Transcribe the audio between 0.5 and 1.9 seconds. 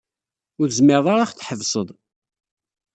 Ur tezmireḍ ara ad ɣ-tḥebseḍ.